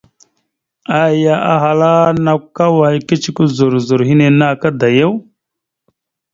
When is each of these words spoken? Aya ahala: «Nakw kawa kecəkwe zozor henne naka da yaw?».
Aya 1.01 1.35
ahala: 1.53 1.93
«Nakw 2.23 2.43
kawa 2.55 2.87
kecəkwe 3.07 3.43
zozor 3.57 4.01
henne 4.07 4.27
naka 4.39 4.69
da 4.79 4.87
yaw?». 4.97 5.13